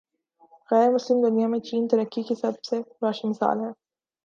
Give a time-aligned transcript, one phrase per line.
[0.71, 3.71] غیر مسلم دنیا میں چین ترقی کی سب سے روشن مثال ہے۔